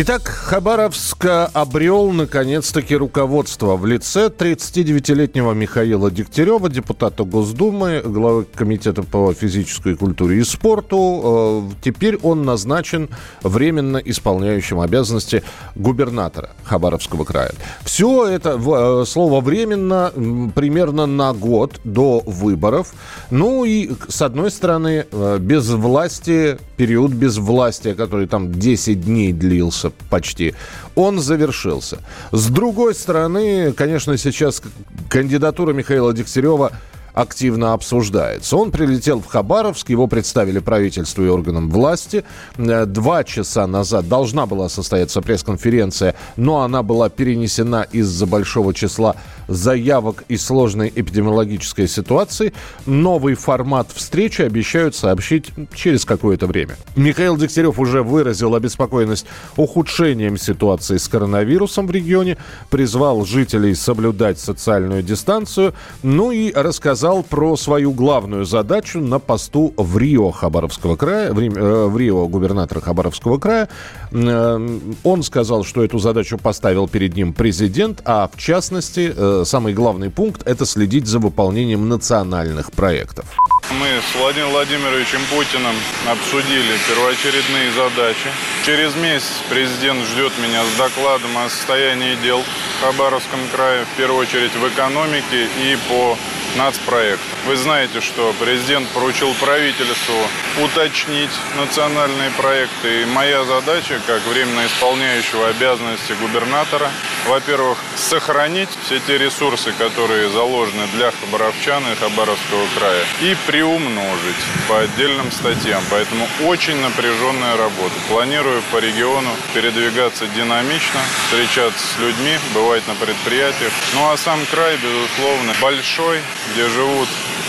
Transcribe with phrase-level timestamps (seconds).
[0.00, 9.34] Итак, Хабаровск обрел, наконец-таки, руководство в лице 39-летнего Михаила Дегтярева, депутата Госдумы, главы Комитета по
[9.34, 11.66] физической культуре и спорту.
[11.72, 13.08] Э, теперь он назначен
[13.42, 15.42] временно исполняющим обязанности
[15.74, 17.50] губернатора Хабаровского края.
[17.82, 20.12] Все это, э, слово «временно»,
[20.54, 22.94] примерно на год до выборов.
[23.32, 29.32] Ну и, с одной стороны, э, без власти, период без власти, который там 10 дней
[29.32, 30.54] длился, почти,
[30.94, 31.98] он завершился.
[32.32, 34.62] С другой стороны, конечно, сейчас
[35.10, 36.72] кандидатура Михаила Дегтярева
[37.20, 38.56] активно обсуждается.
[38.56, 42.24] Он прилетел в Хабаровск, его представили правительству и органам власти.
[42.56, 49.16] Э, два часа назад должна была состояться пресс-конференция, но она была перенесена из-за большого числа
[49.48, 52.52] заявок и сложной эпидемиологической ситуации.
[52.86, 56.76] Новый формат встречи обещают сообщить через какое-то время.
[56.96, 62.36] Михаил Дегтярев уже выразил обеспокоенность ухудшением ситуации с коронавирусом в регионе,
[62.70, 69.96] призвал жителей соблюдать социальную дистанцию, ну и рассказал про свою главную задачу на посту в
[69.98, 73.68] Рио Хабаровского края, в, э, в Рио губернатора Хабаровского края.
[74.12, 79.74] Э, он сказал, что эту задачу поставил перед ним президент, а в частности, э, самый
[79.74, 83.24] главный пункт– это следить за выполнением национальных проектов.
[83.70, 88.32] Мы с Владимиром Владимировичем Путиным обсудили первоочередные задачи.
[88.64, 94.22] Через месяц президент ждет меня с докладом о состоянии дел в Хабаровском крае, в первую
[94.22, 96.16] очередь в экономике и по
[96.56, 97.20] нацпроект.
[97.46, 100.16] Вы знаете, что президент поручил правительству
[100.62, 103.02] уточнить национальные проекты.
[103.02, 106.90] И моя задача, как временно исполняющего обязанности губернатора,
[107.26, 114.78] во-первых, сохранить все те ресурсы, которые заложены для хабаровчан и Хабаровского края, и приумножить по
[114.78, 115.82] отдельным статьям.
[115.90, 117.94] Поэтому очень напряженная работа.
[118.08, 123.72] Планирую по региону передвигаться динамично, встречаться с людьми, бывать на предприятиях.
[123.94, 126.20] Ну а сам край, безусловно, большой,
[126.52, 127.08] где живут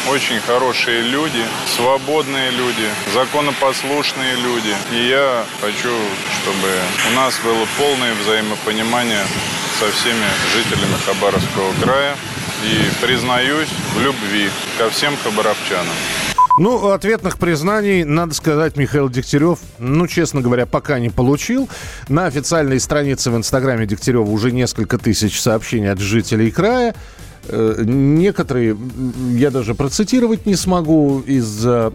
[0.10, 4.76] очень хорошие люди, свободные люди, законопослушные люди.
[4.92, 5.96] И я хочу,
[6.42, 6.70] чтобы
[7.12, 9.24] у нас было полное взаимопонимание
[9.80, 10.26] со всеми
[10.56, 12.18] жителями Хабаровского края.
[12.62, 15.96] И признаюсь в любви ко всем хабаровчанам.
[16.60, 21.70] Ну, ответных признаний, надо сказать, Михаил Дегтярев, ну, честно говоря, пока не получил.
[22.10, 26.96] На официальной странице в Инстаграме Дегтярева уже несколько тысяч сообщений от жителей края.
[27.48, 28.76] Э, некоторые
[29.32, 31.94] я даже процитировать не смогу из-за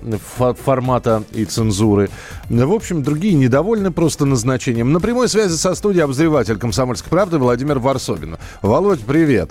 [0.65, 2.09] формата и цензуры.
[2.49, 4.95] В общем, другие недовольны просто назначением.
[4.95, 8.39] На прямой связи со студией обозреватель «Комсомольской правды» Владимир Варсобин.
[8.63, 9.51] Володь, привет.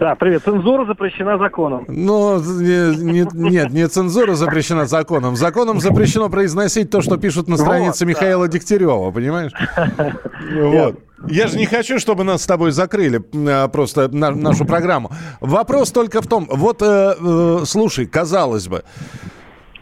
[0.00, 0.42] Да, привет.
[0.44, 1.84] Цензура запрещена законом.
[1.86, 5.36] Ну, не, не, нет, не цензура запрещена законом.
[5.36, 8.52] Законом запрещено произносить то, что пишут на странице вот, Михаила да.
[8.52, 9.52] Дегтярева, понимаешь?
[10.50, 10.98] Вот.
[11.28, 15.10] Я же не хочу, чтобы нас с тобой закрыли а, просто на, нашу программу.
[15.40, 18.84] Вопрос только в том, вот, э, э, слушай, казалось бы,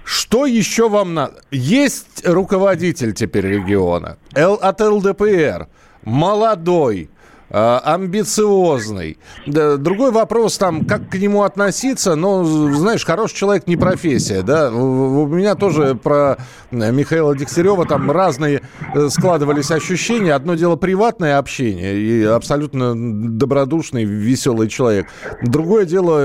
[0.02, 1.34] что еще вам надо?
[1.52, 5.68] Есть руководитель теперь региона Л, от ЛДПР,
[6.02, 7.08] молодой,
[7.50, 9.18] амбициозный.
[9.46, 14.70] Другой вопрос там, как к нему относиться, но, знаешь, хороший человек не профессия, да.
[14.70, 16.38] У меня тоже про
[16.70, 18.62] Михаила Дегтярева там разные
[18.94, 20.34] э, складывались ощущения.
[20.34, 25.08] Одно дело приватное общение и абсолютно добродушный, веселый человек.
[25.42, 26.24] Другое дело,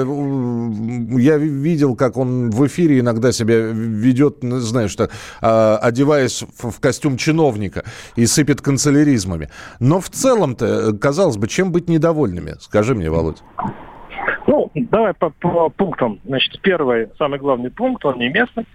[1.18, 5.10] я видел, как он в эфире иногда себя ведет, знаешь, что,
[5.42, 7.84] а, одеваясь в костюм чиновника
[8.16, 9.50] и сыпет канцеляризмами.
[9.80, 12.54] Но в целом-то, казалось бы, чем быть недовольными?
[12.60, 13.44] Скажи мне, Володь.
[14.48, 16.20] Ну, давай по, по пунктам.
[16.26, 18.66] Значит, первый, самый главный пункт, он не местный.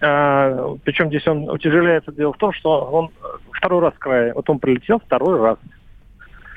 [0.00, 2.10] А, причем здесь он утяжеляется.
[2.10, 3.10] Дело в том, что он
[3.52, 4.32] второй раз в крае.
[4.32, 5.58] Вот он прилетел второй раз.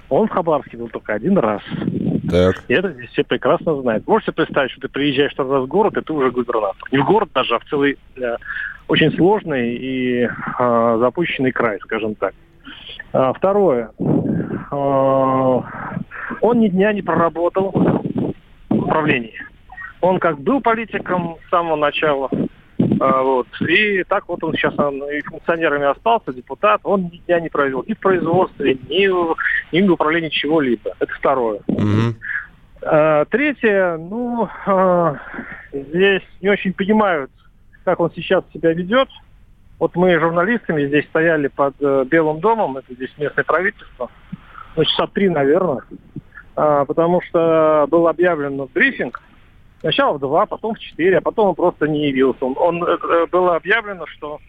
[0.07, 1.61] Он в Хабаровске был только один раз.
[2.31, 2.63] Так.
[2.69, 4.07] И это здесь все прекрасно знают.
[4.07, 6.81] Можете представить, что ты приезжаешь второй раз в город, и ты уже губернатор.
[6.93, 8.35] Не в город даже, а в целый э,
[8.87, 12.33] очень сложный и э, запущенный край, скажем так.
[13.13, 13.91] А, второе.
[14.71, 15.63] А,
[16.41, 17.71] он ни дня не проработал
[18.69, 19.41] в управлении.
[20.01, 22.29] Он как был политиком с самого начала,
[22.99, 27.39] а, вот, и так вот он сейчас он и функционерами остался, депутат, он ни дня
[27.39, 29.35] не провел ни в производстве, ни в,
[29.71, 30.93] ни в управлении чего-либо.
[30.99, 31.61] Это второе.
[31.67, 33.25] Mm-hmm.
[33.31, 34.47] Третье, ну,
[35.73, 37.31] здесь не очень понимают,
[37.83, 39.09] как он сейчас себя ведет.
[39.79, 44.09] Вот мы журналистами здесь стояли под э, Белым домом, это здесь местное правительство,
[44.75, 45.81] ну, часа три, наверное,
[46.55, 49.21] а, потому что был объявлен брифинг,
[49.79, 52.45] сначала в два, потом в четыре, а потом он просто не явился.
[52.45, 54.39] Он, он, э, было объявлено, что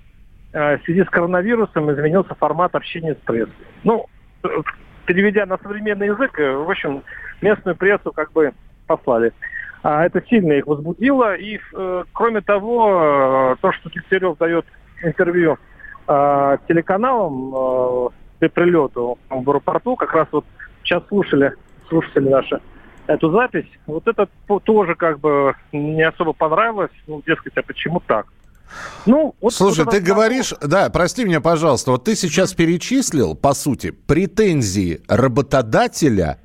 [0.53, 3.53] э, в связи с коронавирусом изменился формат общения с прессой.
[3.85, 4.07] Ну,
[4.45, 4.49] э,
[5.07, 7.03] переведя на современный язык, э, в общем,
[7.41, 8.53] местную прессу как бы
[8.87, 9.33] послали.
[9.83, 11.35] А это сильно их возбудило.
[11.35, 14.65] И, э, кроме того, э, то, что Дегтярев дает
[15.03, 15.59] интервью
[16.07, 18.09] э, телеканалам э,
[18.39, 20.45] при прилету в аэропорту, как раз вот
[20.83, 21.53] сейчас слушали,
[21.89, 22.61] слушатели наши,
[23.07, 24.29] эту запись, вот это
[24.65, 26.91] тоже как бы не особо понравилось.
[27.07, 28.27] Ну, дескать, а почему так?
[29.07, 33.55] Ну, вот, Слушай, вот ты говоришь, да, прости меня, пожалуйста, вот ты сейчас перечислил, по
[33.55, 36.39] сути, претензии работодателя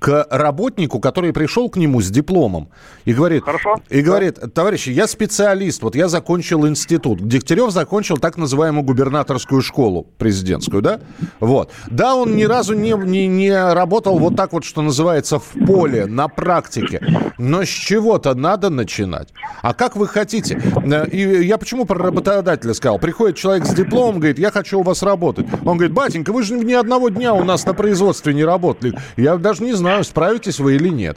[0.00, 2.70] к работнику, который пришел к нему с дипломом
[3.04, 3.76] и говорит, Хорошо.
[3.90, 7.28] и говорит, товарищи, я специалист, вот я закончил институт.
[7.28, 11.00] Дегтярев закончил так называемую губернаторскую школу президентскую, да?
[11.38, 11.70] Вот.
[11.90, 16.06] Да, он ни разу не, не, не работал вот так вот, что называется, в поле,
[16.06, 17.02] на практике.
[17.36, 19.28] Но с чего-то надо начинать.
[19.60, 20.62] А как вы хотите?
[20.82, 22.98] Э, и я почему про работодателя сказал?
[22.98, 25.46] Приходит человек с дипломом, говорит, я хочу у вас работать.
[25.66, 28.96] Он говорит, батенька, вы же ни одного дня у нас на производстве не работали.
[29.18, 31.16] Я даже не знаю, знаю, справитесь вы или нет.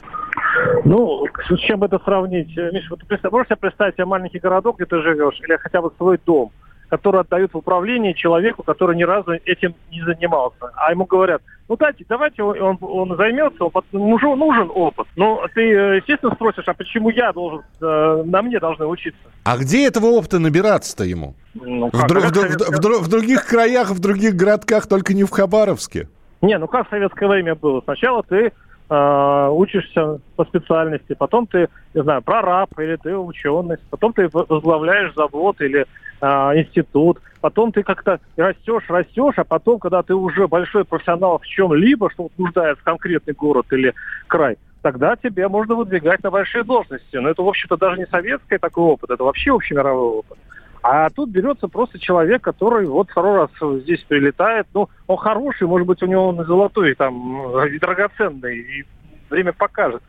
[0.85, 2.55] Ну, с чем это сравнить?
[2.57, 5.91] Миша, вот ты можешь себе представить себе маленький городок, где ты живешь, или хотя бы
[5.97, 6.51] свой дом,
[6.89, 10.71] который отдают в управление человеку, который ни разу этим не занимался.
[10.75, 15.07] А ему говорят, ну дайте, давайте он, он займется, он, ему нужен опыт.
[15.15, 19.21] Но ты, э, естественно, спросишь, а почему я должен, э, на мне должны учиться?
[19.43, 21.35] А где этого опыта набираться-то ему?
[21.53, 25.23] Ну, как, в, как в, в, в, в других краях, в других городках, только не
[25.23, 26.07] в Хабаровске.
[26.43, 27.79] Не, ну как в советское время было?
[27.85, 28.51] Сначала ты
[28.89, 35.13] э, учишься по специальности, потом ты, не знаю, прораб или ты ученый, потом ты возглавляешь
[35.15, 35.85] завод или
[36.19, 36.25] э,
[36.59, 42.11] институт, потом ты как-то растешь, растешь, а потом, когда ты уже большой профессионал в чем-либо,
[42.11, 43.93] что нуждается конкретный город или
[44.27, 47.15] край, тогда тебе можно выдвигать на большие должности.
[47.15, 50.37] Но это, в общем-то, даже не советский такой опыт, это вообще общемировой опыт.
[50.83, 54.67] А тут берется просто человек, который вот второй раз здесь прилетает.
[54.73, 58.85] Ну, он хороший, может быть, у него он золотой, там, драгоценный, и
[59.29, 60.03] время покажет.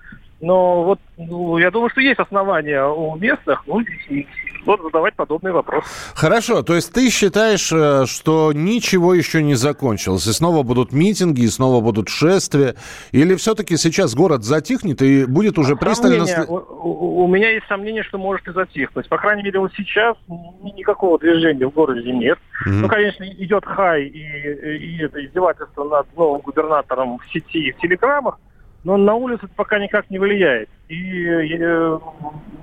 [0.44, 4.26] Но вот ну, я думаю, что есть основания у местных, ну, и,
[4.66, 5.88] вот задавать подобные вопросы.
[6.14, 11.42] Хорошо, то есть ты считаешь, э, что ничего еще не закончилось, и снова будут митинги,
[11.42, 12.74] и снова будут шествия,
[13.12, 16.24] или все-таки сейчас город затихнет и будет уже пристально...
[16.46, 19.08] У, у, у меня есть сомнение, что может и затихнуть.
[19.08, 20.16] По крайней мере, вот сейчас
[20.62, 22.38] никакого движения в городе нет.
[22.66, 22.70] Mm-hmm.
[22.70, 27.78] Ну, конечно, идет хай и, и это издевательство над новым губернатором в сети и в
[27.78, 28.38] телеграммах,
[28.84, 30.68] но на улицу это пока никак не влияет.
[30.88, 31.98] И, э,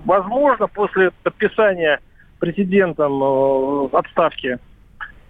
[0.06, 2.00] возможно, после подписания
[2.40, 4.60] президентом э, отставки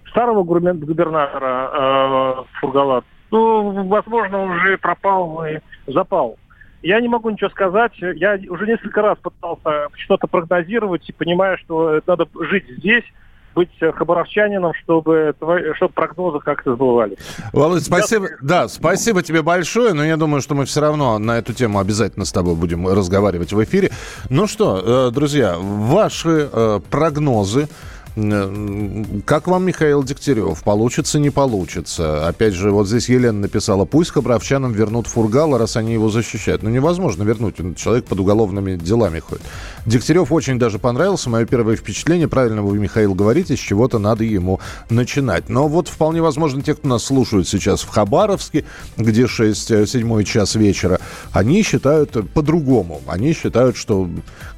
[0.10, 6.38] старого губернатора э, Фургалат, ну, возможно, уже пропал и запал.
[6.82, 7.94] Я не могу ничего сказать.
[7.98, 13.06] Я уже несколько раз пытался что-то прогнозировать и понимаю, что надо жить здесь,
[13.54, 15.34] быть хабаровчанином, чтобы,
[15.76, 17.18] чтобы прогнозы как-то сбывались.
[17.54, 18.28] Володь, спасибо.
[18.30, 18.38] Я...
[18.42, 22.26] Да, спасибо тебе большое, но я думаю, что мы все равно на эту тему обязательно
[22.26, 23.92] с тобой будем разговаривать в эфире.
[24.30, 27.68] Ну что, э, друзья, ваши э, прогнозы
[28.14, 30.64] как вам Михаил Дегтярев?
[30.64, 32.28] Получится, не получится?
[32.28, 36.62] Опять же, вот здесь Елена написала, пусть хабаровчанам вернут Фургала, раз они его защищают.
[36.62, 39.44] Ну, невозможно вернуть, человек под уголовными делами ходит.
[39.86, 44.60] Дегтярев очень даже понравился, мое первое впечатление, правильно вы, Михаил, говорите, с чего-то надо ему
[44.90, 45.48] начинать.
[45.48, 48.66] Но вот вполне возможно, те, кто нас слушают сейчас в Хабаровске,
[48.98, 51.00] где 6-7 час вечера,
[51.32, 53.02] они считают по-другому.
[53.08, 54.10] Они считают, что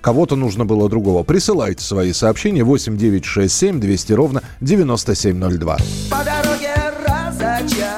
[0.03, 1.23] кого-то нужно было другого.
[1.23, 5.77] Присылайте свои сообщения 8 9 6 967 200 ровно 9702.
[6.11, 6.73] По дороге
[7.07, 7.92] разочарований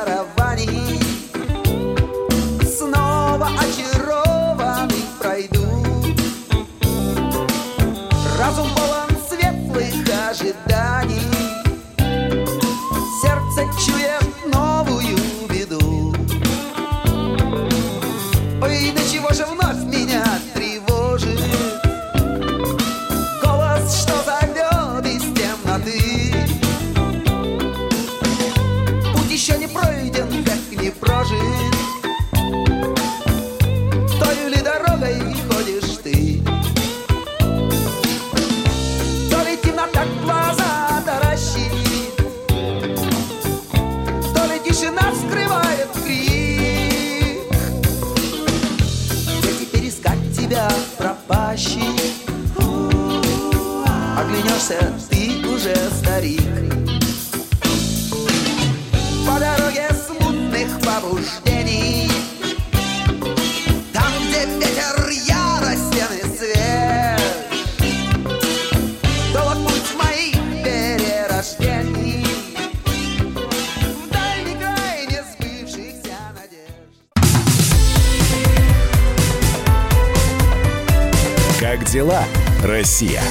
[81.91, 82.23] дела,
[82.63, 83.21] Россия?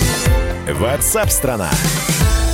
[0.70, 1.70] Ватсап-страна!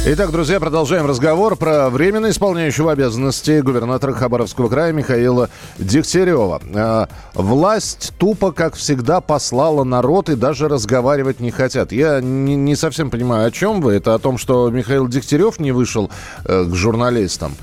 [0.07, 6.63] Итак, друзья, продолжаем разговор про временно исполняющего обязанности губернатора Хабаровского края Михаила Дегтярева.
[6.73, 11.93] Э, власть тупо, как всегда, послала народ и даже разговаривать не хотят.
[11.93, 13.93] Я не, не совсем понимаю, о чем вы.
[13.93, 16.11] Это о том, что Михаил Дегтярев не вышел
[16.47, 17.55] э, к журналистам?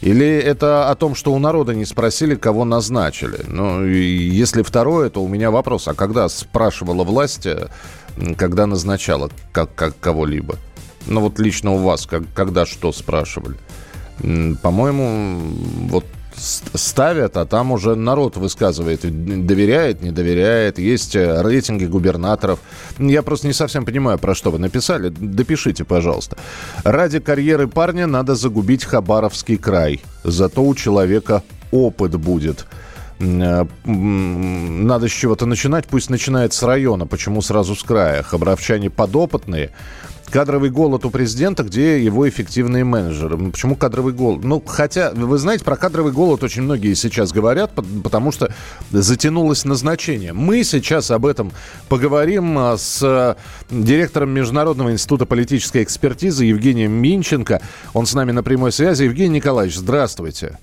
[0.00, 3.40] Или это о том, что у народа не спросили, кого назначили?
[3.48, 5.88] Ну, если второе, то у меня вопрос.
[5.88, 7.68] А когда спрашивала власть, э,
[8.36, 10.56] когда назначала как, как кого-либо?
[11.06, 13.56] Ну, вот лично у вас, как, когда что спрашивали?
[14.62, 15.40] По-моему,
[15.88, 16.04] вот
[16.36, 19.00] ставят, а там уже народ высказывает,
[19.46, 20.78] доверяет, не доверяет.
[20.78, 22.60] Есть э, рейтинги губернаторов.
[22.98, 25.08] Я просто не совсем понимаю, про что вы написали.
[25.08, 26.36] Допишите, пожалуйста.
[26.84, 30.02] Ради карьеры парня надо загубить Хабаровский край.
[30.24, 32.66] Зато у человека опыт будет.
[33.18, 37.06] Э, Надо с чего-то начинать, пусть начинает с района.
[37.06, 38.22] Почему сразу с края?
[38.22, 39.70] Хабаровчане подопытные.
[40.30, 43.36] Кадровый голод у президента, где его эффективные менеджеры.
[43.36, 44.42] М, Почему кадровый голод?
[44.44, 48.52] Ну, хотя, вы знаете, про кадровый голод очень многие сейчас говорят, пот- потому что
[48.90, 50.32] затянулось назначение.
[50.32, 51.52] Мы сейчас об этом
[51.88, 53.36] поговорим а, с а,
[53.70, 57.60] директором Международного института политической экспертизы Евгением Минченко.
[57.94, 59.04] Он с нами на прямой связи.
[59.04, 60.58] Евгений Николаевич, здравствуйте.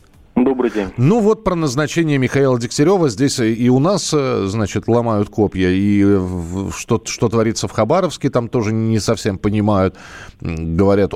[0.63, 0.93] Добрый день.
[0.95, 5.67] Ну вот про назначение Михаила Дегтярева здесь и у нас, э, значит, ломают копья.
[5.69, 6.01] И
[6.73, 9.97] что, что творится в Хабаровске, там тоже не совсем понимают.
[10.39, 11.15] Говорят,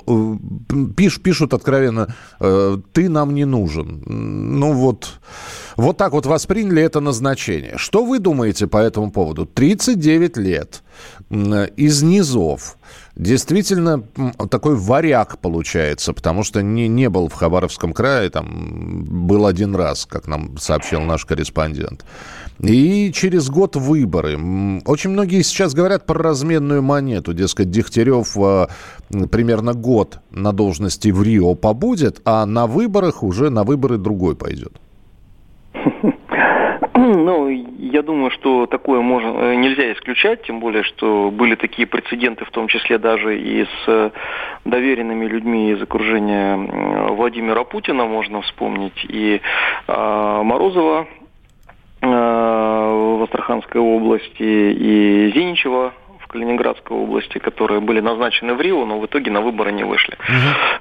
[0.98, 4.04] пиш, пишут откровенно, э, ты нам не нужен.
[4.06, 5.14] Ну вот,
[5.78, 7.76] вот так вот восприняли это назначение.
[7.78, 9.46] Что вы думаете по этому поводу?
[9.46, 10.84] 39 лет
[11.30, 12.77] из низов.
[13.16, 14.04] Действительно,
[14.50, 20.06] такой варяг получается, потому что не, не был в Хабаровском крае, там был один раз,
[20.06, 22.06] как нам сообщил наш корреспондент.
[22.60, 24.38] И через год выборы.
[24.86, 27.34] Очень многие сейчас говорят про разменную монету.
[27.34, 28.70] Дескать, Дегтярев а,
[29.32, 34.74] примерно год на должности в Рио побудет, а на выборах уже на выборы другой пойдет.
[37.28, 42.46] Ну, я думаю, что такое можно, э, нельзя исключать, тем более, что были такие прецеденты,
[42.46, 44.10] в том числе даже и с э,
[44.66, 49.42] доверенными людьми из окружения Владимира Путина, можно вспомнить, и
[49.88, 51.08] э, Морозова
[52.02, 55.94] э, в Астраханской области, и Зиничева
[56.28, 60.18] Калининградской области, которые были назначены в Рио, но в итоге на выборы не вышли.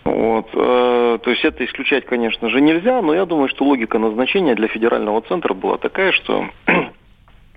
[0.05, 4.55] Вот, э, то есть это исключать, конечно же, нельзя, но я думаю, что логика назначения
[4.55, 6.47] для федерального центра была такая, что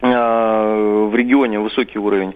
[0.02, 2.34] в регионе высокий уровень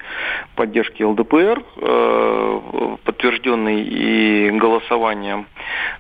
[0.56, 2.60] поддержки ЛДПР, э,
[3.04, 5.48] подтвержденный и голосованием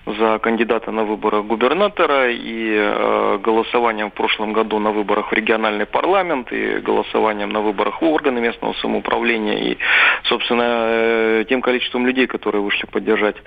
[0.05, 5.85] за кандидата на выборах губернатора, и э, голосованием в прошлом году на выборах в региональный
[5.85, 9.77] парламент, и голосованием на выборах в органы местного самоуправления, и,
[10.23, 13.37] собственно, э, тем количеством людей, которые вышли поддержать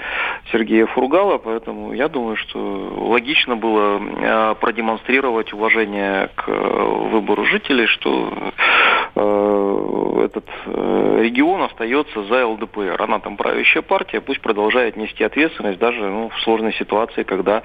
[0.52, 1.38] Сергея Фургала.
[1.38, 2.58] Поэтому я думаю, что
[2.96, 8.05] логично было э, продемонстрировать уважение к э, выбору жителей, что
[9.14, 13.00] э, этот э, регион остается за ЛДПР.
[13.00, 17.62] Она там правящая партия, пусть продолжает нести ответственность даже ну, в сложной ситуации, когда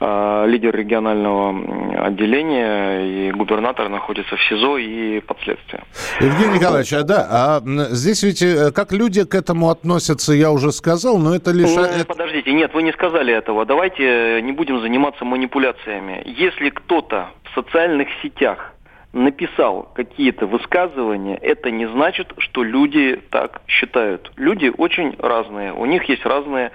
[0.00, 5.84] э, лидер регионального отделения и губернатор находятся в СИЗО и под следствием.
[6.20, 7.60] Евгений Николаевич, а да, а
[7.90, 11.74] здесь ведь э, как люди к этому относятся, я уже сказал, но это лишь...
[11.74, 13.64] Ну, это- Подождите, нет, вы не сказали этого.
[13.64, 16.22] Давайте не будем заниматься манипуляциями.
[16.26, 18.73] Если кто-то в социальных сетях
[19.14, 24.32] написал какие-то высказывания, это не значит, что люди так считают.
[24.36, 26.72] Люди очень разные, у них есть разные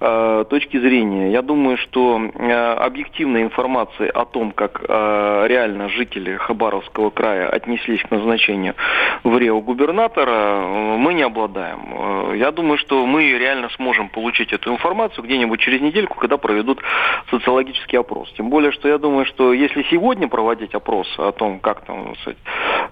[0.00, 1.32] э, точки зрения.
[1.32, 8.02] Я думаю, что э, объективной информации о том, как э, реально жители Хабаровского края отнеслись
[8.02, 8.74] к назначению
[9.24, 12.32] в Рио губернатора, э, мы не обладаем.
[12.32, 16.82] Э, я думаю, что мы реально сможем получить эту информацию где-нибудь через недельку, когда проведут
[17.30, 18.30] социологический опрос.
[18.36, 22.18] Тем более, что я думаю, что если сегодня проводить опрос о том, как там, так
[22.18, 22.38] сказать,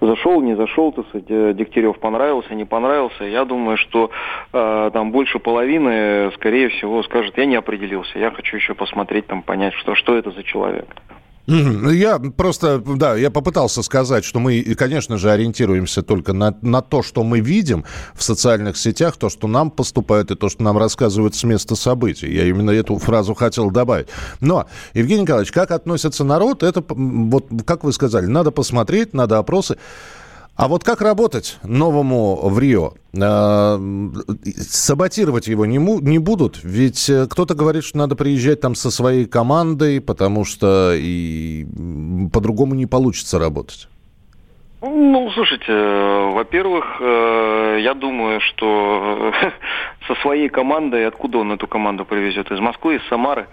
[0.01, 4.11] зашел, не зашел, так сказать, э, Дегтярев понравился, не понравился, я думаю, что
[4.53, 9.43] э, там больше половины, скорее всего, скажет, я не определился, я хочу еще посмотреть, там,
[9.43, 10.87] понять, что, что это за человек.
[11.47, 16.83] Ну, Я просто, да, я попытался сказать, что мы, конечно же, ориентируемся только на, на
[16.83, 17.85] то, что мы видим
[18.15, 22.33] в социальных сетях, то, что нам поступает и то, что нам рассказывают с места событий.
[22.33, 24.09] Я именно эту фразу хотел добавить.
[24.41, 29.77] Но, Евгений Николаевич, как относится народ, это, вот, как вы сказали, надо посмотреть, надо опросы.
[30.57, 32.93] А вот как работать новому в Рио?
[33.15, 33.79] Э,
[34.57, 39.27] Саботировать его не, не будут, ведь э, кто-то говорит, что надо приезжать там со своей
[39.27, 41.67] командой, потому что и
[42.33, 43.89] по-другому не получится работать.
[44.81, 49.33] Ну, слушайте, э, во-первых, э, я думаю, что
[50.07, 52.51] со своей командой, откуда он эту команду привезет?
[52.51, 53.47] Из Москвы, из Самары,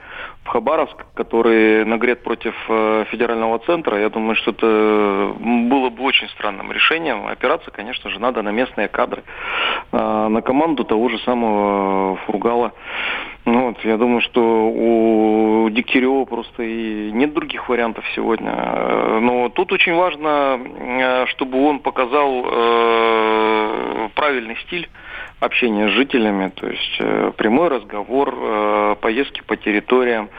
[0.43, 6.27] в Хабаровск, который нагрет против э, федерального центра, я думаю, что это было бы очень
[6.29, 7.27] странным решением.
[7.27, 9.23] Опираться, конечно же, надо на местные кадры,
[9.91, 12.73] э, на команду того же самого Фургала.
[13.45, 18.53] Ну вот, я думаю, что у Дегтярева просто и нет других вариантов сегодня.
[18.53, 24.89] Э, Но тут очень важно, э, чтобы он показал э, правильный стиль
[25.43, 30.29] общения с жителями, то есть э, прямой разговор, э, поездки по территориям.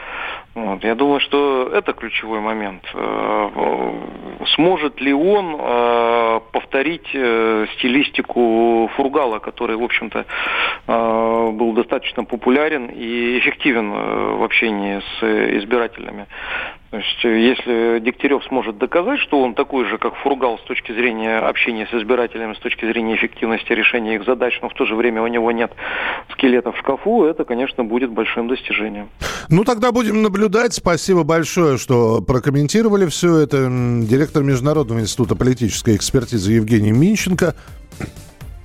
[0.55, 0.83] Вот.
[0.83, 2.83] Я думаю, что это ключевой момент.
[2.93, 3.91] Э,
[4.55, 5.57] Сможет ли он
[6.51, 10.25] повторить стилистику Фургала, который, в общем-то,
[10.87, 16.27] был достаточно популярен и эффективен в общении с избирателями?
[16.95, 20.93] То есть, э, если Дегтярев сможет доказать, что он такой же, как Фургал с точки
[20.93, 24.95] зрения общения с избирателями, с точки зрения эффективности решения их задач, но в то же
[24.95, 25.73] время у него нет
[26.31, 29.09] скелета в шкафу, это, конечно, будет большим достижением.
[29.49, 30.73] Ну, тогда будем наблюдать.
[30.73, 33.67] Спасибо большое, что прокомментировали все это.
[34.01, 37.55] Директор Международного института политической экспертизы Евгений Минченко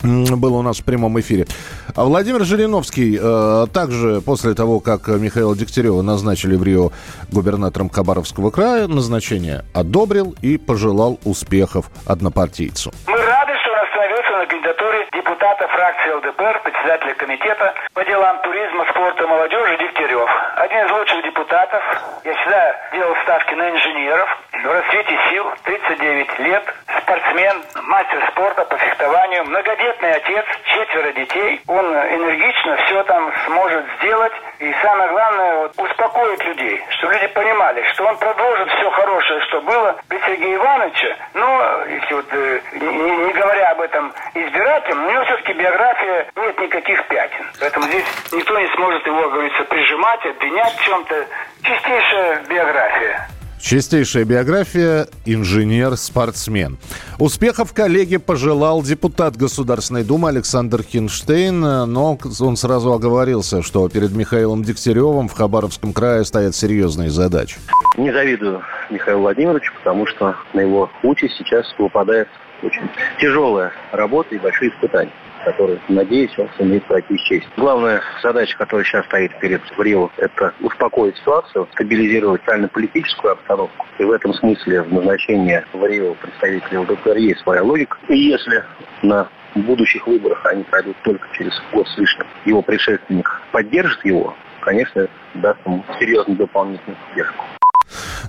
[0.03, 1.47] был у нас в прямом эфире.
[1.95, 6.91] А Владимир Жириновский э, также после того, как Михаила Дегтярева назначили в Рио
[7.33, 12.93] губернатором Хабаровского края, назначение одобрил и пожелал успехов однопартийцу.
[13.07, 18.85] Мы рады, что он остановился на кандидатуре депутата фракции ЛДПР, председателя комитета по делам туризма,
[18.91, 20.31] спорта молодежи Дегтярев.
[20.57, 21.83] Один из лучших депутатов.
[22.25, 24.29] Я всегда делал ставки на инженеров.
[24.63, 31.63] В расцвете сил, 39 лет, спортсмен, мастер спорта по фехтованию, многодетный отец, четверо детей.
[31.67, 34.33] Он энергично все там сможет сделать.
[34.59, 39.63] И самое главное, вот, успокоить людей, чтобы люди понимали, что он продолжит все хорошее, что
[39.63, 41.17] было при Сергее Ивановиче.
[41.33, 46.61] Но, если вот, э, не, не говоря об этом избирателям, у него все-таки биография нет
[46.61, 47.47] никаких пятен.
[47.61, 51.27] Поэтому здесь никто не сможет его, говорится, прижимать, обвинять в чем-то.
[51.63, 53.27] Чистейшая биография.
[53.61, 56.79] Чистейшая биография, инженер-спортсмен.
[57.19, 64.63] Успехов коллеге пожелал депутат Государственной Думы Александр Хинштейн, но он сразу оговорился, что перед Михаилом
[64.65, 67.59] Дегтяревым в Хабаровском крае стоят серьезные задачи.
[67.99, 72.29] Не завидую Михаилу Владимировичу, потому что на его участь сейчас выпадает
[72.63, 72.89] очень
[73.21, 75.13] тяжелая работа и большие испытания
[75.45, 77.49] которые, надеюсь, он сумеет пройти с.
[77.57, 83.87] Главная задача, которая сейчас стоит перед Рио, это успокоить ситуацию, стабилизировать социально-политическую обстановку.
[83.99, 87.99] И в этом смысле в назначении в Рио представителей ЛДПР есть своя логика.
[88.09, 88.65] И если
[89.03, 95.09] на будущих выборах они пройдут только через год с лишним, его предшественник поддержит его, конечно,
[95.35, 97.45] даст ему серьезную дополнительную поддержку.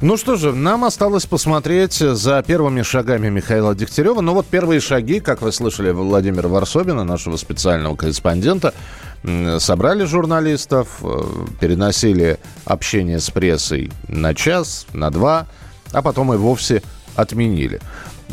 [0.01, 4.21] Ну что же, нам осталось посмотреть за первыми шагами Михаила Дегтярева.
[4.21, 8.73] Ну вот первые шаги, как вы слышали, Владимира Варсобина, нашего специального корреспондента,
[9.59, 11.21] собрали журналистов, э,
[11.59, 15.47] переносили общение с прессой на час, на два,
[15.91, 16.81] а потом и вовсе
[17.15, 17.81] отменили.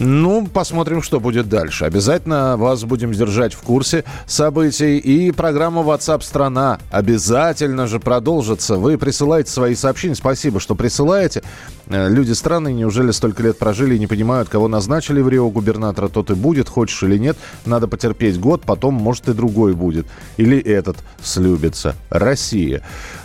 [0.01, 1.85] Ну, посмотрим, что будет дальше.
[1.85, 4.97] Обязательно вас будем держать в курсе событий.
[4.99, 8.77] И программа WhatsApp страна обязательно же продолжится.
[8.77, 10.15] Вы присылаете свои сообщения.
[10.15, 11.43] Спасибо, что присылаете.
[11.89, 16.09] Э, Люди странные, неужели столько лет прожили и не понимают, кого назначили в Рио губернатора,
[16.09, 17.37] тот и будет, хочешь или нет.
[17.65, 20.07] Надо потерпеть год, потом, может, и другой будет.
[20.37, 21.95] Или этот слюбится.
[22.11, 22.83] Россия.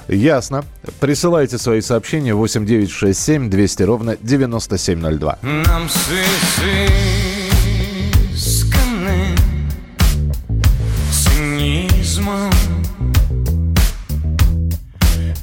[0.07, 0.63] Ясно.
[0.99, 5.39] Присылайте свои сообщения 8967 200 ровно 9702.
[5.41, 6.09] Нам с
[8.33, 9.35] изысканным
[11.11, 12.51] цинизмом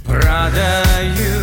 [0.05, 1.40] продают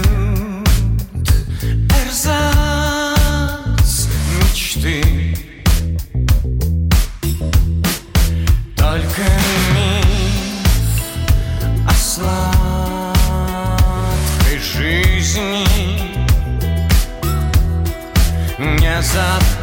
[19.17, 19.56] не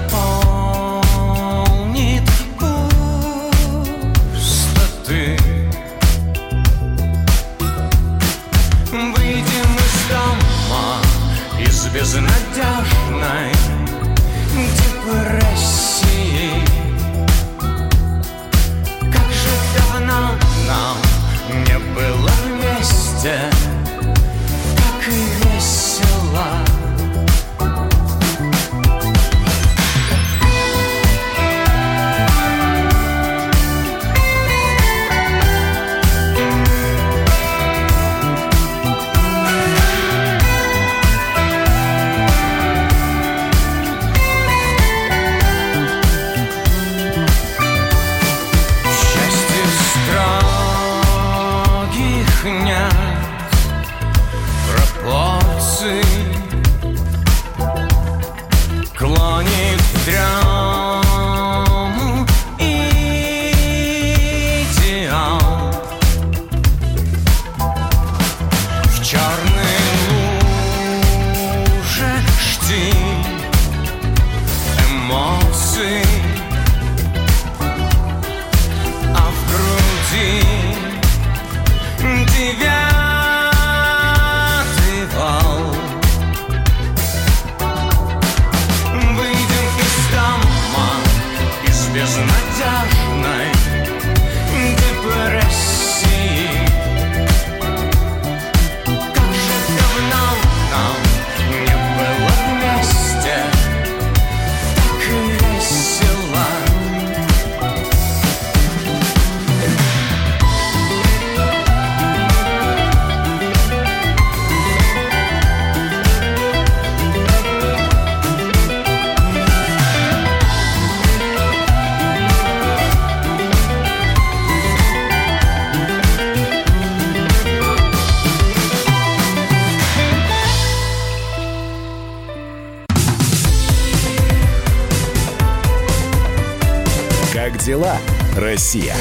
[137.64, 137.96] дела,
[138.36, 138.94] Россия?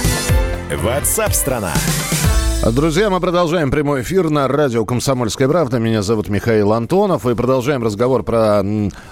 [0.72, 1.74] Ватсап-страна!
[2.72, 5.80] Друзья, мы продолжаем прямой эфир на радио «Комсомольская правда».
[5.80, 7.26] Меня зовут Михаил Антонов.
[7.26, 8.64] И продолжаем разговор про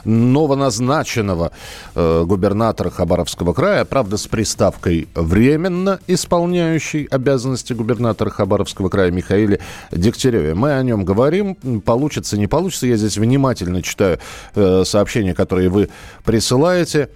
[0.06, 1.52] новоназначенного
[1.94, 3.84] э, губернатора Хабаровского края.
[3.84, 9.60] Правда, с приставкой «временно исполняющий обязанности губернатора Хабаровского края» Михаиле
[9.92, 10.54] Дегтяреве.
[10.54, 11.56] Мы о нем говорим.
[11.82, 12.88] Получится, не получится.
[12.88, 14.20] Я здесь внимательно читаю
[14.56, 15.90] э, сообщения, которые вы
[16.24, 17.10] присылаете.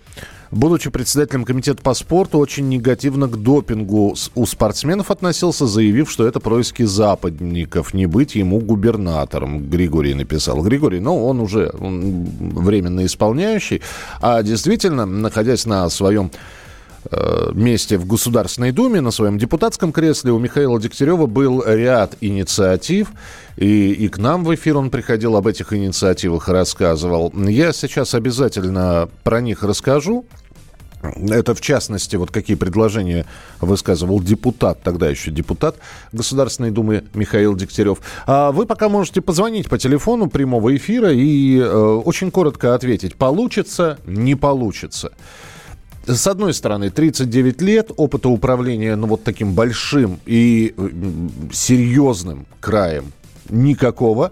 [0.52, 6.40] Будучи председателем комитета по спорту, очень негативно к допингу у спортсменов относился, заявив, что это
[6.40, 10.62] происки западников, не быть ему губернатором, Григорий написал.
[10.62, 13.82] Григорий, ну, он уже он временно исполняющий,
[14.22, 16.32] а действительно, находясь на своем
[17.54, 23.10] месте в Государственной Думе, на своем депутатском кресле, у Михаила Дегтярева был ряд инициатив,
[23.58, 27.32] и, и к нам в эфир он приходил, об этих инициативах рассказывал.
[27.36, 30.26] Я сейчас обязательно про них расскажу.
[31.30, 33.26] Это, в частности, вот какие предложения
[33.62, 35.76] высказывал депутат, тогда еще депутат
[36.12, 38.00] Государственной Думы Михаил Дегтярев.
[38.26, 44.00] А вы пока можете позвонить по телефону прямого эфира и э, очень коротко ответить, получится,
[44.06, 45.12] не получится.
[46.08, 53.12] С одной стороны, 39 лет, опыта управления, ну, вот таким большим и м, серьезным краем
[53.50, 54.32] никакого.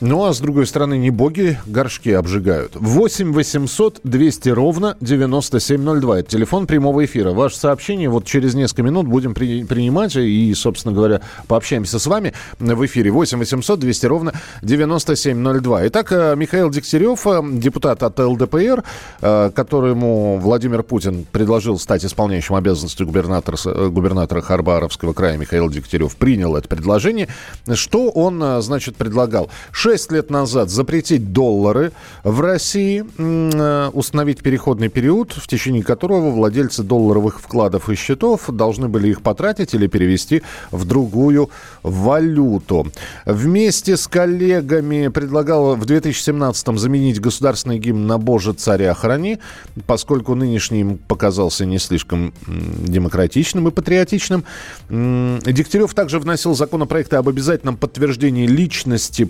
[0.00, 2.76] Ну, а с другой стороны, не боги горшки обжигают.
[2.76, 6.20] 8 800 200 ровно 9702.
[6.20, 7.32] Это телефон прямого эфира.
[7.32, 12.32] Ваше сообщение вот через несколько минут будем при- принимать и, собственно говоря, пообщаемся с вами
[12.60, 13.10] в эфире.
[13.10, 15.88] 8 800 200 ровно 9702.
[15.88, 18.84] Итак, э, Михаил Дегтярев, э, депутат от ЛДПР,
[19.20, 26.14] э, которому Владимир Путин предложил стать исполняющим обязанности губернатора, э, губернатора Харбаровского края Михаил Дегтярев,
[26.14, 27.26] принял это предложение.
[27.74, 29.50] Что он, э, значит, предлагал?
[29.88, 36.82] Шесть лет назад запретить доллары в России, э, установить переходный период, в течение которого владельцы
[36.82, 41.48] долларовых вкладов и счетов должны были их потратить или перевести в другую
[41.82, 42.92] валюту.
[43.24, 49.38] Вместе с коллегами предлагал в 2017-м заменить государственный гимн на «Боже, царя храни»,
[49.86, 54.44] поскольку нынешний им показался не слишком демократичным и патриотичным.
[54.90, 59.24] Дегтярев также вносил законопроекты об обязательном подтверждении личности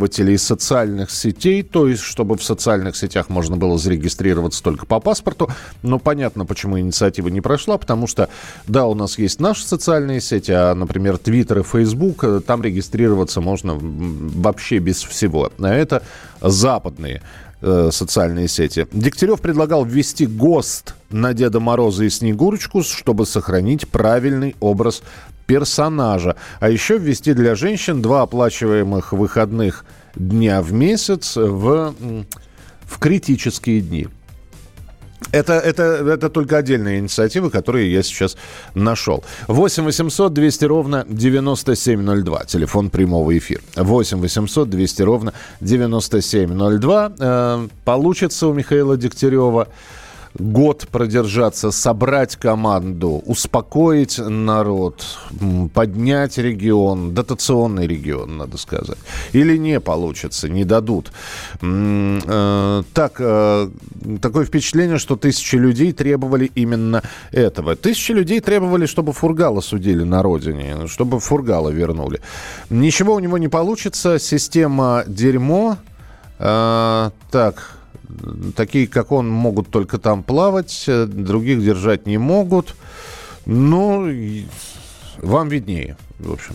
[0.00, 5.50] пользователей социальных сетей, то есть чтобы в социальных сетях можно было зарегистрироваться только по паспорту.
[5.82, 8.28] Но понятно, почему инициатива не прошла, потому что,
[8.66, 13.40] да, у нас есть наши социальные сети, а, например, Твиттер и Фейсбук, э, там регистрироваться
[13.40, 15.52] можно вообще без всего.
[15.58, 16.02] А это
[16.40, 17.22] западные
[17.60, 18.86] э, социальные сети.
[18.92, 25.02] Дегтярев предлагал ввести ГОСТ на Деда Мороза и Снегурочку, чтобы сохранить правильный образ
[25.50, 26.36] персонажа.
[26.60, 29.84] А еще ввести для женщин два оплачиваемых выходных
[30.14, 31.92] дня в месяц в,
[32.86, 34.06] в критические дни.
[35.32, 38.36] Это, это, это только отдельные инициативы, которые я сейчас
[38.74, 39.24] нашел.
[39.48, 42.44] 8 800 200 ровно 9702.
[42.44, 43.60] Телефон прямого эфира.
[43.74, 47.12] 8 800 200 ровно 9702.
[47.18, 49.66] Э, получится у Михаила Дегтярева
[50.38, 55.04] год продержаться, собрать команду, успокоить народ,
[55.74, 58.98] поднять регион, дотационный регион, надо сказать.
[59.32, 61.12] Или не получится, не дадут.
[61.62, 63.68] Э, Так, э,
[64.20, 67.76] такое впечатление, что тысячи людей требовали именно этого.
[67.76, 72.20] Тысячи людей требовали, чтобы Фургала судили на родине, чтобы Фургала вернули.
[72.70, 75.76] Ничего у него не получится, система дерьмо.
[76.38, 77.79] Э, Так,
[78.56, 82.74] такие, как он, могут только там плавать, э, других держать не могут.
[83.46, 84.10] Ну,
[85.18, 85.96] вам виднее.
[86.18, 86.54] В общем,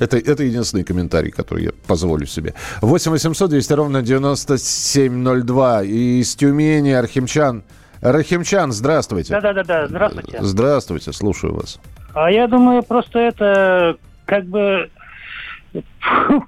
[0.00, 2.54] это, это единственный комментарий, который я позволю себе.
[2.80, 5.84] 8 800 200 ровно 9702.
[5.84, 7.62] И из Тюмени, Архимчан.
[8.00, 9.38] Рахимчан, здравствуйте.
[9.40, 10.38] Да-да-да, здравствуйте.
[10.40, 11.80] Здравствуйте, слушаю вас.
[12.14, 14.88] А я думаю, просто это как бы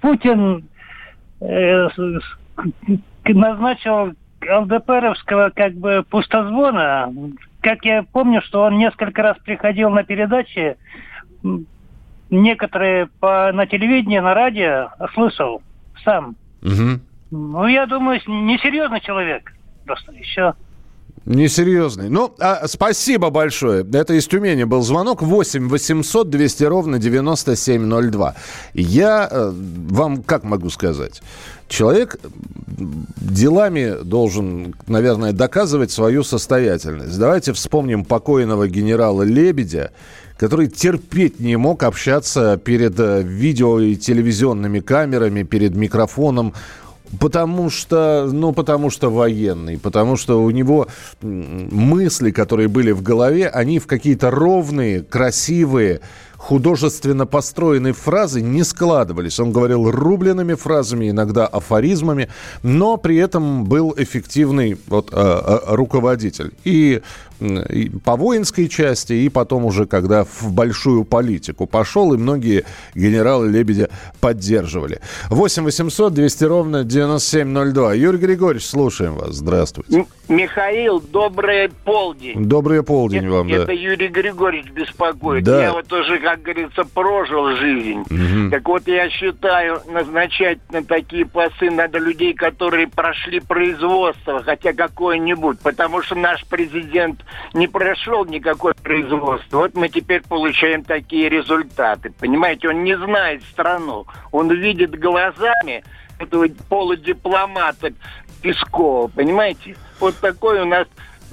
[0.01, 0.69] Путин
[1.41, 1.89] э,
[3.25, 7.13] назначил ЛДПРовского как бы пустозвона.
[7.61, 10.77] Как я помню, что он несколько раз приходил на передачи,
[12.31, 15.63] некоторые по, на телевидении, на радио слышал
[16.05, 16.37] сам.
[16.63, 17.01] Мгм.
[17.31, 19.53] Ну, я думаю, несерьезный человек.
[19.85, 20.55] Просто еще.
[21.31, 22.09] Несерьезный.
[22.09, 23.87] Ну, а, спасибо большое.
[23.93, 25.23] Это из Тюмени был звонок.
[25.23, 28.35] 8 800 200 ровно 9702.
[28.75, 31.23] Я э, вам как могу сказать?
[31.69, 32.19] Человек
[32.67, 37.17] делами должен, наверное, доказывать свою состоятельность.
[37.17, 39.93] Давайте вспомним покойного генерала Лебедя,
[40.37, 46.55] который терпеть не мог общаться перед э, видео и телевизионными камерами, перед микрофоном.
[47.19, 50.87] Потому что, ну, потому что военный, потому что у него
[51.23, 56.01] мысли, которые были в голове, они в какие-то ровные, красивые,
[56.37, 59.39] художественно построенные фразы не складывались.
[59.41, 62.31] Он говорил рубленными фразами, иногда афоризмами,
[62.63, 66.53] но при этом был эффективный вот, э, э, руководитель.
[66.65, 67.03] И
[68.05, 73.89] по воинской части, и потом уже, когда в большую политику пошел, и многие генералы Лебедя
[74.21, 75.01] поддерживали.
[75.31, 77.95] 8 800 200 ровно 9702.
[77.95, 79.35] Юрий Григорьевич, слушаем вас.
[79.37, 80.07] Здравствуйте.
[80.29, 82.45] Михаил, добрый полдень.
[82.45, 83.57] Добрый полдень Это- вам, да.
[83.57, 85.45] Это Юрий Григорьевич беспокоит.
[85.45, 85.63] Да.
[85.63, 88.05] Я вот уже, как говорится, прожил жизнь.
[88.11, 88.51] Мгм.
[88.51, 95.59] Так вот, я считаю, назначать на такие посты надо людей, которые прошли производство, хотя какое-нибудь,
[95.61, 97.21] потому что наш президент
[97.53, 99.59] не прошел никакое производство.
[99.59, 102.13] Вот мы теперь получаем такие результаты.
[102.19, 104.07] Понимаете, он не знает страну.
[104.31, 105.83] Он видит глазами
[106.19, 107.93] этого полудипломата
[108.43, 109.77] Пескова, понимаете?
[109.99, 110.87] Вот такой у нас,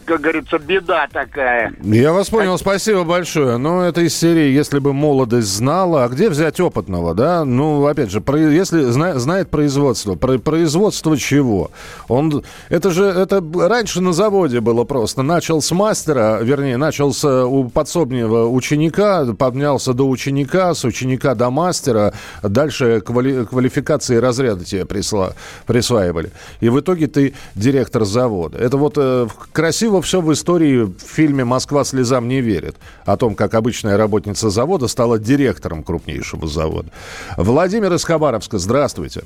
[0.07, 1.73] как говорится, беда такая.
[1.83, 3.57] Я вас понял, спасибо большое.
[3.57, 6.05] Но это из серии «Если бы молодость знала».
[6.05, 7.43] А где взять опытного, да?
[7.43, 10.15] Ну, опять же, про- если зна- знает производство.
[10.15, 11.71] Про- производство чего?
[12.07, 15.23] Он, это же, это раньше на заводе было просто.
[15.23, 21.35] Начал с мастера, вернее, начал с э, у подсобного ученика, поднялся до ученика, с ученика
[21.35, 22.13] до мастера.
[22.41, 25.33] Дальше квали- квалификации и разряды тебе присла-
[25.65, 26.31] присваивали.
[26.61, 28.57] И в итоге ты директор завода.
[28.57, 33.36] Это вот э, красиво все в истории в фильме «Москва слезам не верит» о том,
[33.36, 36.89] как обычная работница завода стала директором крупнейшего завода.
[37.38, 39.21] Владимир из Хабаровска, здравствуйте.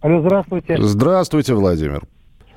[0.00, 0.76] Алло, здравствуйте.
[0.78, 2.02] Здравствуйте, Владимир.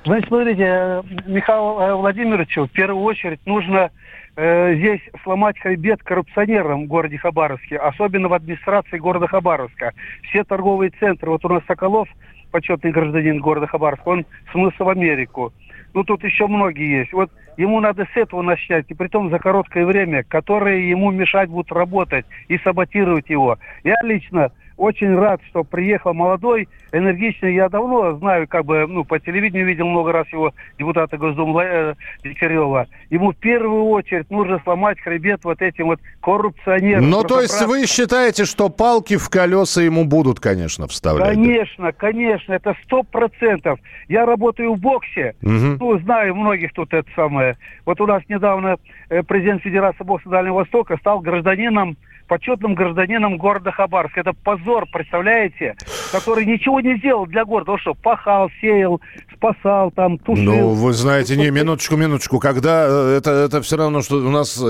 [0.07, 3.89] Значит, смотрите, э, Михаилу э, Владимировичу в первую очередь нужно
[4.37, 9.93] э, здесь сломать хребет коррупционерам в городе Хабаровске, особенно в администрации города Хабаровска.
[10.23, 12.07] Все торговые центры, вот у нас Соколов,
[12.51, 15.51] почетный гражданин города Хабаровска, он смылся в Америку.
[15.97, 17.11] Ну, тут еще многие есть.
[17.11, 21.71] Вот ему надо с этого начать, и притом за короткое время, которые ему мешать будут
[21.71, 23.57] работать и саботировать его.
[23.83, 27.55] Я лично очень рад, что приехал молодой, энергичный.
[27.55, 31.93] Я давно знаю, как бы, ну, по телевидению видел много раз его депутата Госдумы э,
[32.23, 32.87] Дегтярева.
[33.09, 37.09] Ему в первую очередь нужно сломать хребет вот этим вот коррупционерам.
[37.09, 41.29] Ну, то есть вы считаете, что палки в колеса ему будут, конечно, вставлять?
[41.29, 41.33] да?
[41.33, 43.79] Конечно, конечно, это сто процентов.
[44.07, 45.77] Я работаю в боксе, Мгм.
[45.79, 47.57] ну, знаю многих тут это самое.
[47.85, 48.77] Вот у нас недавно
[49.09, 54.17] э, президент Федерации бокса Дальнего Востока стал гражданином почетным гражданином города Хабаровск.
[54.17, 55.75] Это позор, представляете?
[56.11, 57.71] Который ничего не сделал для города.
[57.71, 59.01] Он что, пахал, сеял,
[59.35, 60.43] спасал, там, тушил.
[60.43, 62.39] Ну, вы знаете, не, минуточку, минуточку.
[62.39, 64.61] Когда э, это, это все равно, что у нас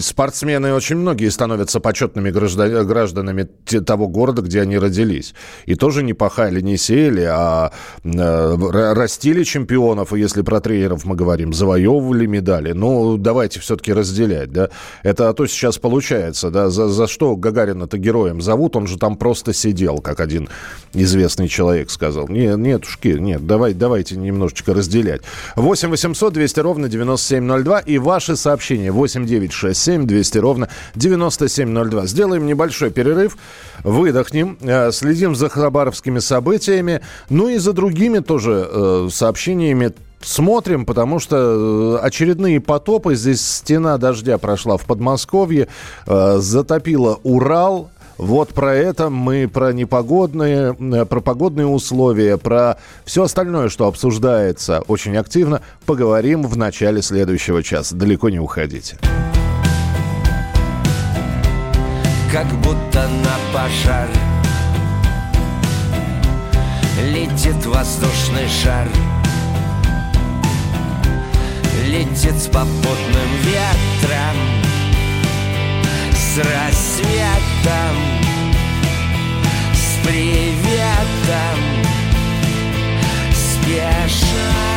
[0.00, 3.44] спортсмены очень многие становятся почетными гражда- гражданами
[3.86, 5.34] того города, где они родились.
[5.66, 7.72] И тоже не пахали, не сеяли, а
[8.04, 12.72] э, растили чемпионов, если про тренеров мы говорим, завоевывали медали.
[12.72, 14.68] Ну, давайте все-таки разделять, да.
[15.02, 19.16] Это а то сейчас получается, да, за, за что Гагарина-то героем зовут, он же там
[19.16, 20.50] просто сидел, как один
[20.92, 22.28] известный человек сказал.
[22.28, 25.22] Нет, нет, ушки, нет, давай, давайте немножечко разделять.
[25.56, 32.04] 8 800 200 ровно 9702 и ваши сообщения 8 9 6 7 200 ровно 9702.
[32.04, 33.38] Сделаем небольшой перерыв,
[33.82, 41.18] выдохнем, э, следим за хабаровскими событиями, ну и за другими тоже э, сообщениями Смотрим, потому
[41.18, 43.14] что э, очередные потопы.
[43.14, 45.68] Здесь стена дождя прошла в Подмосковье,
[46.06, 47.90] э, затопила Урал.
[48.18, 54.82] Вот про это мы, про непогодные, э, про погодные условия, про все остальное, что обсуждается
[54.88, 57.96] очень активно, поговорим в начале следующего часа.
[57.96, 58.98] Далеко не уходите.
[62.32, 64.08] как будто на пожар
[67.12, 68.86] Летит воздушный шар
[71.78, 74.36] Летит с попутным ветром
[76.12, 77.96] С рассветом
[79.72, 81.58] С приветом
[83.32, 84.70] Спеша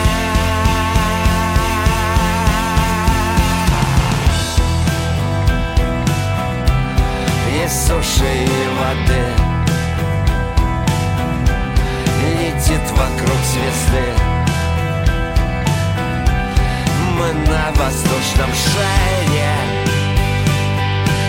[7.63, 9.23] Из суши и воды.
[12.39, 14.32] Летит вокруг звезды
[17.23, 19.55] Мы на воздушном шаре.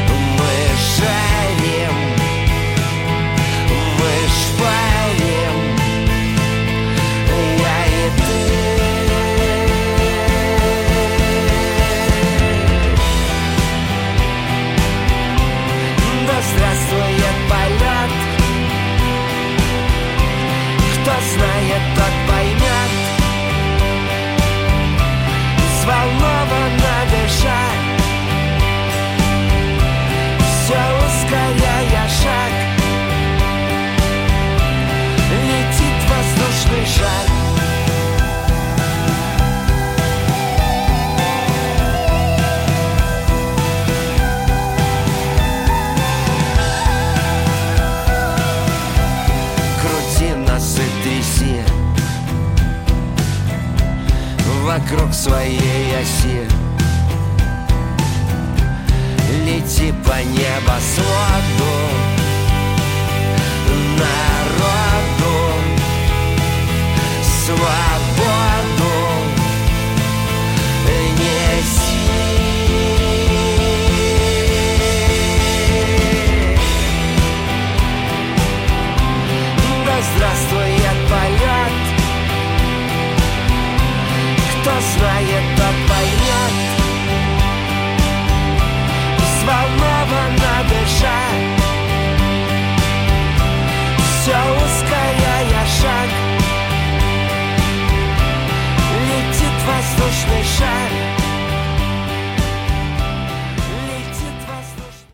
[0.09, 0.55] Мы
[0.97, 1.95] жарим
[3.99, 4.84] Мы шпарим
[27.29, 27.74] shy.